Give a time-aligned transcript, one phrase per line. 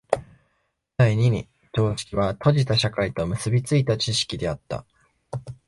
[0.97, 4.83] 第二に常識は閉じた社会と結び付いた知識であった。